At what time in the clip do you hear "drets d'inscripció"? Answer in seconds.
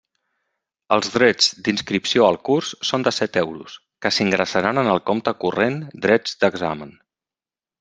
1.15-2.25